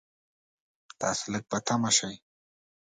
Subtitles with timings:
[0.99, 2.15] تاسو لږ په طمعه شئ.